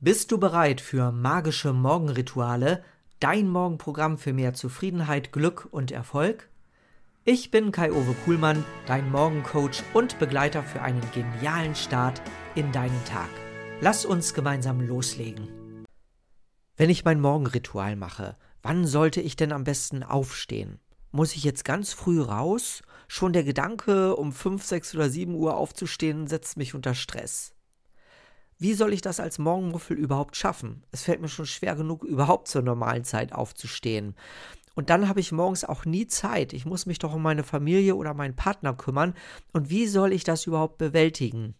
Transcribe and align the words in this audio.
Bist 0.00 0.30
du 0.30 0.38
bereit 0.38 0.80
für 0.80 1.10
magische 1.10 1.72
Morgenrituale, 1.72 2.84
dein 3.18 3.48
Morgenprogramm 3.48 4.16
für 4.16 4.32
mehr 4.32 4.54
Zufriedenheit, 4.54 5.32
Glück 5.32 5.66
und 5.72 5.90
Erfolg? 5.90 6.48
Ich 7.24 7.50
bin 7.50 7.72
Kai-Uwe 7.72 8.14
Kuhlmann, 8.24 8.64
dein 8.86 9.10
Morgencoach 9.10 9.82
und 9.94 10.20
Begleiter 10.20 10.62
für 10.62 10.82
einen 10.82 11.02
genialen 11.12 11.74
Start 11.74 12.22
in 12.54 12.70
deinen 12.70 13.04
Tag. 13.06 13.28
Lass 13.80 14.04
uns 14.04 14.34
gemeinsam 14.34 14.80
loslegen. 14.80 15.48
Wenn 16.76 16.90
ich 16.90 17.04
mein 17.04 17.20
Morgenritual 17.20 17.96
mache, 17.96 18.36
wann 18.62 18.86
sollte 18.86 19.20
ich 19.20 19.34
denn 19.34 19.50
am 19.50 19.64
besten 19.64 20.04
aufstehen? 20.04 20.78
Muss 21.10 21.34
ich 21.34 21.42
jetzt 21.42 21.64
ganz 21.64 21.92
früh 21.92 22.22
raus? 22.22 22.82
Schon 23.08 23.32
der 23.32 23.42
Gedanke, 23.42 24.14
um 24.14 24.32
5, 24.32 24.64
6 24.64 24.94
oder 24.94 25.10
7 25.10 25.34
Uhr 25.34 25.56
aufzustehen, 25.56 26.28
setzt 26.28 26.56
mich 26.56 26.76
unter 26.76 26.94
Stress. 26.94 27.57
Wie 28.58 28.74
soll 28.74 28.92
ich 28.92 29.00
das 29.00 29.20
als 29.20 29.38
Morgenmuffel 29.38 29.96
überhaupt 29.96 30.36
schaffen? 30.36 30.84
Es 30.90 31.02
fällt 31.02 31.20
mir 31.20 31.28
schon 31.28 31.46
schwer 31.46 31.76
genug, 31.76 32.02
überhaupt 32.02 32.48
zur 32.48 32.62
normalen 32.62 33.04
Zeit 33.04 33.32
aufzustehen. 33.32 34.16
Und 34.74 34.90
dann 34.90 35.08
habe 35.08 35.20
ich 35.20 35.32
morgens 35.32 35.64
auch 35.64 35.84
nie 35.84 36.06
Zeit. 36.06 36.52
Ich 36.52 36.64
muss 36.64 36.86
mich 36.86 36.98
doch 36.98 37.14
um 37.14 37.22
meine 37.22 37.44
Familie 37.44 37.94
oder 37.94 38.14
meinen 38.14 38.36
Partner 38.36 38.74
kümmern. 38.74 39.14
Und 39.52 39.70
wie 39.70 39.86
soll 39.86 40.12
ich 40.12 40.24
das 40.24 40.46
überhaupt 40.46 40.78
bewältigen? 40.78 41.54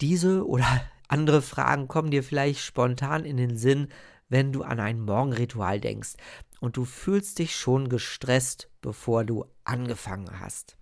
Diese 0.00 0.46
oder 0.46 0.66
andere 1.08 1.42
Fragen 1.42 1.88
kommen 1.88 2.10
dir 2.10 2.22
vielleicht 2.22 2.60
spontan 2.60 3.24
in 3.24 3.36
den 3.36 3.56
Sinn, 3.56 3.88
wenn 4.28 4.52
du 4.52 4.62
an 4.62 4.80
ein 4.80 5.00
Morgenritual 5.00 5.80
denkst 5.80 6.14
und 6.60 6.76
du 6.76 6.84
fühlst 6.84 7.38
dich 7.38 7.56
schon 7.56 7.88
gestresst, 7.88 8.70
bevor 8.80 9.24
du 9.24 9.44
angefangen 9.64 10.40
hast. 10.40 10.76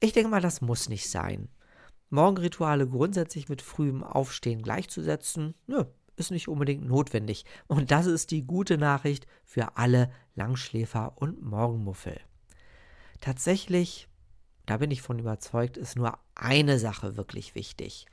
Ich 0.00 0.12
denke 0.12 0.30
mal, 0.30 0.40
das 0.40 0.60
muss 0.60 0.88
nicht 0.88 1.10
sein. 1.10 1.48
Morgenrituale 2.10 2.88
grundsätzlich 2.88 3.48
mit 3.48 3.62
frühem 3.62 4.02
Aufstehen 4.02 4.62
gleichzusetzen, 4.62 5.54
nö, 5.66 5.84
ist 6.16 6.30
nicht 6.30 6.48
unbedingt 6.48 6.86
notwendig. 6.86 7.44
Und 7.66 7.90
das 7.90 8.06
ist 8.06 8.30
die 8.30 8.46
gute 8.46 8.78
Nachricht 8.78 9.26
für 9.44 9.76
alle 9.76 10.10
Langschläfer 10.34 11.12
und 11.16 11.42
Morgenmuffel. 11.42 12.18
Tatsächlich, 13.20 14.08
da 14.66 14.78
bin 14.78 14.90
ich 14.90 15.02
von 15.02 15.18
überzeugt, 15.18 15.76
ist 15.76 15.96
nur 15.96 16.18
eine 16.34 16.78
Sache 16.78 17.16
wirklich 17.16 17.54
wichtig. 17.54 18.06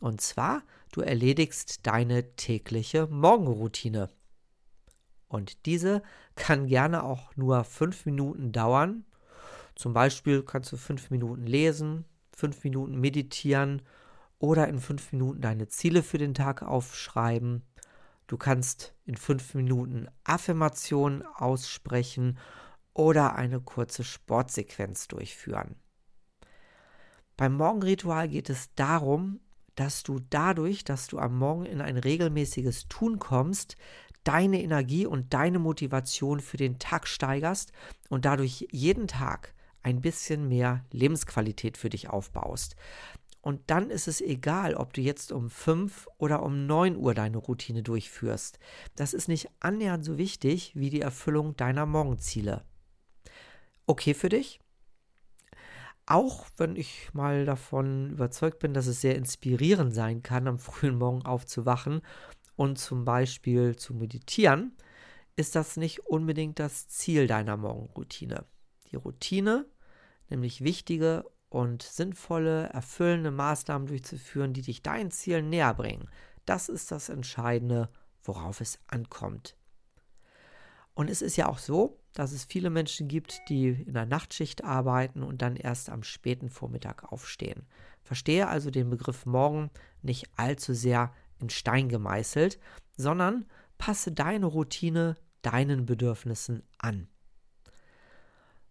Und 0.00 0.20
zwar, 0.20 0.62
du 0.92 1.00
erledigst 1.00 1.86
deine 1.86 2.34
tägliche 2.36 3.06
Morgenroutine. 3.06 4.10
Und 5.28 5.66
diese 5.66 6.02
kann 6.34 6.66
gerne 6.66 7.02
auch 7.02 7.34
nur 7.36 7.64
fünf 7.64 8.06
Minuten 8.06 8.52
dauern. 8.52 9.04
Zum 9.74 9.92
Beispiel 9.92 10.42
kannst 10.42 10.72
du 10.72 10.76
fünf 10.76 11.10
Minuten 11.10 11.46
lesen, 11.46 12.04
fünf 12.36 12.62
Minuten 12.64 13.00
meditieren 13.00 13.82
oder 14.38 14.68
in 14.68 14.78
fünf 14.78 15.10
Minuten 15.12 15.40
deine 15.40 15.68
Ziele 15.68 16.02
für 16.02 16.18
den 16.18 16.34
Tag 16.34 16.62
aufschreiben. 16.62 17.62
Du 18.26 18.36
kannst 18.36 18.94
in 19.04 19.16
fünf 19.16 19.54
Minuten 19.54 20.08
Affirmationen 20.24 21.24
aussprechen 21.26 22.38
oder 22.92 23.34
eine 23.36 23.60
kurze 23.60 24.04
Sportsequenz 24.04 25.08
durchführen. 25.08 25.76
Beim 27.36 27.54
Morgenritual 27.54 28.28
geht 28.28 28.50
es 28.50 28.74
darum, 28.74 29.40
dass 29.74 30.02
du 30.02 30.20
dadurch, 30.30 30.84
dass 30.84 31.06
du 31.06 31.18
am 31.18 31.38
Morgen 31.38 31.66
in 31.66 31.80
ein 31.80 31.98
regelmäßiges 31.98 32.88
Tun 32.88 33.18
kommst, 33.18 33.76
deine 34.24 34.62
Energie 34.62 35.06
und 35.06 35.32
deine 35.34 35.58
Motivation 35.58 36.40
für 36.40 36.56
den 36.56 36.78
Tag 36.78 37.06
steigerst 37.06 37.72
und 38.08 38.24
dadurch 38.24 38.66
jeden 38.72 39.06
Tag 39.06 39.54
ein 39.86 40.00
bisschen 40.00 40.48
mehr 40.48 40.84
Lebensqualität 40.90 41.78
für 41.78 41.90
dich 41.90 42.10
aufbaust. 42.10 42.74
Und 43.40 43.60
dann 43.68 43.88
ist 43.90 44.08
es 44.08 44.20
egal, 44.20 44.74
ob 44.74 44.92
du 44.92 45.00
jetzt 45.00 45.30
um 45.30 45.48
5 45.48 46.08
oder 46.18 46.42
um 46.42 46.66
9 46.66 46.96
Uhr 46.96 47.14
deine 47.14 47.38
Routine 47.38 47.84
durchführst. 47.84 48.58
Das 48.96 49.14
ist 49.14 49.28
nicht 49.28 49.48
annähernd 49.60 50.04
so 50.04 50.18
wichtig 50.18 50.72
wie 50.74 50.90
die 50.90 51.02
Erfüllung 51.02 51.56
deiner 51.56 51.86
Morgenziele. 51.86 52.64
Okay 53.86 54.14
für 54.14 54.28
dich? 54.28 54.58
Auch 56.04 56.46
wenn 56.56 56.74
ich 56.74 57.14
mal 57.14 57.44
davon 57.44 58.10
überzeugt 58.10 58.58
bin, 58.58 58.74
dass 58.74 58.88
es 58.88 59.00
sehr 59.00 59.14
inspirierend 59.14 59.94
sein 59.94 60.24
kann, 60.24 60.48
am 60.48 60.58
frühen 60.58 60.98
Morgen 60.98 61.24
aufzuwachen 61.24 62.00
und 62.56 62.78
zum 62.78 63.04
Beispiel 63.04 63.76
zu 63.76 63.94
meditieren, 63.94 64.76
ist 65.36 65.54
das 65.54 65.76
nicht 65.76 66.00
unbedingt 66.00 66.58
das 66.58 66.88
Ziel 66.88 67.28
deiner 67.28 67.56
Morgenroutine. 67.56 68.44
Die 68.90 68.96
Routine 68.96 69.66
nämlich 70.28 70.62
wichtige 70.62 71.24
und 71.48 71.82
sinnvolle, 71.82 72.68
erfüllende 72.70 73.30
Maßnahmen 73.30 73.86
durchzuführen, 73.86 74.52
die 74.52 74.62
dich 74.62 74.82
deinen 74.82 75.10
Zielen 75.10 75.48
näher 75.48 75.74
bringen. 75.74 76.08
Das 76.44 76.68
ist 76.68 76.90
das 76.92 77.08
Entscheidende, 77.08 77.88
worauf 78.22 78.60
es 78.60 78.78
ankommt. 78.86 79.56
Und 80.94 81.10
es 81.10 81.22
ist 81.22 81.36
ja 81.36 81.48
auch 81.48 81.58
so, 81.58 82.00
dass 82.14 82.32
es 82.32 82.44
viele 82.44 82.70
Menschen 82.70 83.06
gibt, 83.06 83.42
die 83.48 83.68
in 83.68 83.92
der 83.92 84.06
Nachtschicht 84.06 84.64
arbeiten 84.64 85.22
und 85.22 85.42
dann 85.42 85.56
erst 85.56 85.90
am 85.90 86.02
späten 86.02 86.48
Vormittag 86.48 87.12
aufstehen. 87.12 87.66
Verstehe 88.02 88.48
also 88.48 88.70
den 88.70 88.88
Begriff 88.88 89.26
morgen 89.26 89.70
nicht 90.00 90.30
allzu 90.36 90.72
sehr 90.72 91.12
in 91.38 91.50
Stein 91.50 91.90
gemeißelt, 91.90 92.58
sondern 92.96 93.44
passe 93.76 94.12
deine 94.12 94.46
Routine 94.46 95.16
deinen 95.42 95.84
Bedürfnissen 95.84 96.62
an. 96.78 97.08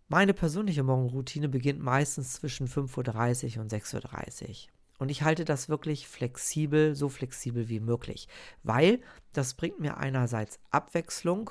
Meine 0.07 0.35
persönliche 0.35 0.83
Morgenroutine 0.83 1.49
beginnt 1.49 1.81
meistens 1.81 2.33
zwischen 2.33 2.67
5.30 2.67 3.55
Uhr 3.55 3.63
und 3.63 3.73
6.30 3.73 4.49
Uhr. 4.49 4.55
Und 4.99 5.09
ich 5.09 5.23
halte 5.23 5.45
das 5.45 5.67
wirklich 5.67 6.07
flexibel, 6.07 6.93
so 6.93 7.09
flexibel 7.09 7.69
wie 7.69 7.79
möglich, 7.79 8.27
weil 8.61 9.01
das 9.33 9.55
bringt 9.55 9.79
mir 9.79 9.97
einerseits 9.97 10.59
Abwechslung 10.69 11.49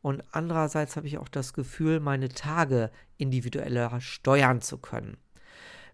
und 0.00 0.22
andererseits 0.30 0.96
habe 0.96 1.08
ich 1.08 1.18
auch 1.18 1.28
das 1.28 1.52
Gefühl, 1.52 1.98
meine 1.98 2.28
Tage 2.28 2.92
individueller 3.16 4.00
steuern 4.00 4.62
zu 4.62 4.78
können. 4.78 5.16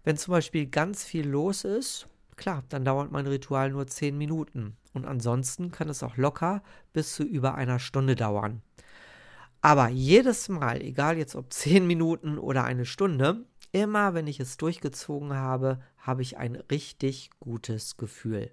Wenn 0.03 0.15
zum 0.15 0.31
Beispiel 0.33 0.67
ganz 0.67 1.03
viel 1.03 1.27
los 1.27 1.63
ist, 1.63 2.07
klar, 2.35 2.63
dann 2.69 2.85
dauert 2.85 3.11
mein 3.11 3.25
Ritual 3.25 3.71
nur 3.71 3.87
10 3.87 4.15
Minuten 4.15 4.77
und 4.93 5.05
ansonsten 5.05 5.71
kann 5.71 5.89
es 5.89 6.03
auch 6.03 6.17
locker 6.17 6.61
bis 6.93 7.15
zu 7.15 7.23
über 7.23 7.55
einer 7.55 7.79
Stunde 7.79 8.15
dauern. 8.15 8.61
Aber 9.65 9.89
jedes 9.89 10.47
Mal, 10.47 10.79
egal 10.83 11.17
jetzt 11.17 11.33
ob 11.33 11.51
10 11.51 11.87
Minuten 11.87 12.37
oder 12.37 12.65
eine 12.65 12.85
Stunde, 12.85 13.45
immer 13.71 14.13
wenn 14.13 14.27
ich 14.27 14.39
es 14.39 14.57
durchgezogen 14.57 15.33
habe, 15.33 15.79
habe 15.97 16.21
ich 16.21 16.37
ein 16.37 16.55
richtig 16.55 17.31
gutes 17.39 17.97
Gefühl. 17.97 18.51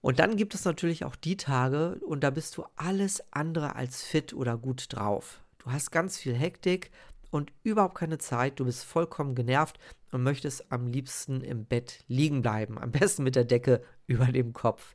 Und 0.00 0.20
dann 0.20 0.36
gibt 0.36 0.54
es 0.54 0.64
natürlich 0.64 1.04
auch 1.04 1.16
die 1.16 1.36
Tage, 1.36 1.98
und 2.06 2.22
da 2.22 2.30
bist 2.30 2.56
du 2.56 2.66
alles 2.76 3.20
andere 3.32 3.74
als 3.74 4.04
fit 4.04 4.32
oder 4.32 4.56
gut 4.56 4.86
drauf. 4.90 5.40
Du 5.58 5.72
hast 5.72 5.90
ganz 5.90 6.18
viel 6.18 6.34
Hektik 6.34 6.92
und 7.32 7.52
überhaupt 7.64 7.96
keine 7.96 8.18
Zeit, 8.18 8.60
du 8.60 8.64
bist 8.64 8.84
vollkommen 8.84 9.34
genervt 9.34 9.80
und 10.12 10.22
möchtest 10.22 10.70
am 10.70 10.86
liebsten 10.86 11.40
im 11.40 11.64
Bett 11.64 12.04
liegen 12.06 12.42
bleiben, 12.42 12.78
am 12.78 12.92
besten 12.92 13.24
mit 13.24 13.34
der 13.34 13.44
Decke 13.44 13.82
über 14.06 14.26
dem 14.26 14.52
Kopf. 14.52 14.94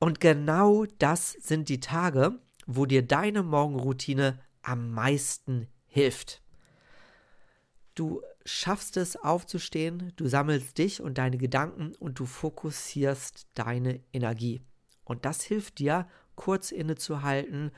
Und 0.00 0.18
genau 0.18 0.86
das 0.98 1.34
sind 1.34 1.68
die 1.68 1.78
Tage, 1.78 2.40
wo 2.66 2.86
dir 2.86 3.02
deine 3.02 3.42
Morgenroutine 3.42 4.40
am 4.62 4.90
meisten 4.90 5.68
hilft. 5.86 6.42
Du 7.94 8.20
schaffst 8.44 8.96
es 8.96 9.16
aufzustehen, 9.16 10.12
du 10.16 10.28
sammelst 10.28 10.76
dich 10.76 11.00
und 11.00 11.18
deine 11.18 11.38
Gedanken 11.38 11.94
und 11.94 12.18
du 12.18 12.26
fokussierst 12.26 13.46
deine 13.54 14.00
Energie. 14.12 14.60
Und 15.04 15.24
das 15.24 15.42
hilft 15.42 15.78
dir, 15.78 16.06
kurz 16.34 16.72
innezuhalten, 16.72 17.70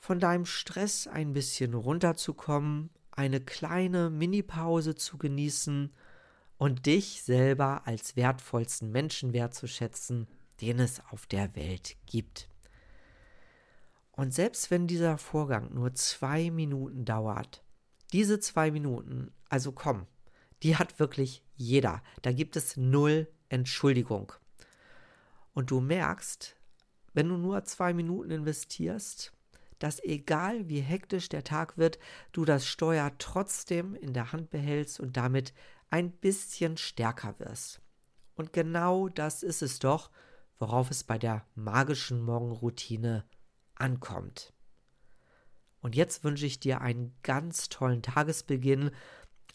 von 0.00 0.18
deinem 0.18 0.44
Stress 0.44 1.06
ein 1.06 1.32
bisschen 1.32 1.74
runterzukommen, 1.74 2.90
eine 3.12 3.40
kleine 3.40 4.10
Minipause 4.10 4.96
zu 4.96 5.16
genießen 5.18 5.92
und 6.58 6.86
dich 6.86 7.22
selber 7.22 7.86
als 7.86 8.16
wertvollsten 8.16 8.90
Menschen 8.90 9.32
wertzuschätzen, 9.32 10.26
den 10.60 10.80
es 10.80 11.00
auf 11.10 11.26
der 11.26 11.54
Welt 11.54 11.96
gibt. 12.06 12.48
Und 14.24 14.32
selbst 14.32 14.70
wenn 14.70 14.86
dieser 14.86 15.18
Vorgang 15.18 15.74
nur 15.74 15.92
zwei 15.96 16.50
Minuten 16.50 17.04
dauert, 17.04 17.62
diese 18.14 18.40
zwei 18.40 18.70
Minuten, 18.70 19.30
also 19.50 19.70
komm, 19.70 20.06
die 20.62 20.78
hat 20.78 20.98
wirklich 20.98 21.44
jeder. 21.56 22.02
Da 22.22 22.32
gibt 22.32 22.56
es 22.56 22.78
null 22.78 23.28
Entschuldigung. 23.50 24.32
Und 25.52 25.70
du 25.70 25.80
merkst, 25.80 26.56
wenn 27.12 27.28
du 27.28 27.36
nur 27.36 27.64
zwei 27.64 27.92
Minuten 27.92 28.30
investierst, 28.30 29.34
dass 29.78 30.02
egal 30.02 30.70
wie 30.70 30.80
hektisch 30.80 31.28
der 31.28 31.44
Tag 31.44 31.76
wird, 31.76 31.98
du 32.32 32.46
das 32.46 32.66
Steuer 32.66 33.12
trotzdem 33.18 33.94
in 33.94 34.14
der 34.14 34.32
Hand 34.32 34.48
behältst 34.48 35.00
und 35.00 35.18
damit 35.18 35.52
ein 35.90 36.10
bisschen 36.10 36.78
stärker 36.78 37.38
wirst. 37.40 37.82
Und 38.36 38.54
genau 38.54 39.10
das 39.10 39.42
ist 39.42 39.60
es 39.60 39.80
doch, 39.80 40.10
worauf 40.58 40.90
es 40.90 41.04
bei 41.04 41.18
der 41.18 41.44
magischen 41.54 42.22
Morgenroutine 42.22 43.26
ankommt. 43.76 44.52
Und 45.80 45.94
jetzt 45.94 46.24
wünsche 46.24 46.46
ich 46.46 46.60
dir 46.60 46.80
einen 46.80 47.14
ganz 47.22 47.68
tollen 47.68 48.02
Tagesbeginn, 48.02 48.90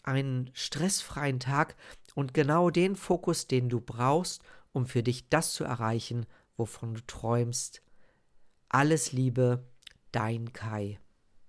einen 0.02 0.50
stressfreien 0.54 1.40
Tag 1.40 1.76
und 2.14 2.34
genau 2.34 2.70
den 2.70 2.96
Fokus, 2.96 3.46
den 3.46 3.68
du 3.68 3.80
brauchst, 3.80 4.42
um 4.72 4.86
für 4.86 5.02
dich 5.02 5.28
das 5.28 5.52
zu 5.52 5.64
erreichen, 5.64 6.26
wovon 6.56 6.94
du 6.94 7.00
träumst. 7.06 7.82
Alles 8.68 9.12
Liebe, 9.12 9.64
dein 10.12 10.52
Kai. 10.52 11.00